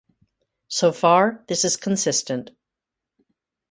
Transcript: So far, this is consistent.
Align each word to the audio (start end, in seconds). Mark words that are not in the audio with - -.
So 0.67 0.91
far, 0.91 1.43
this 1.47 1.63
is 1.63 1.77
consistent. 1.77 2.49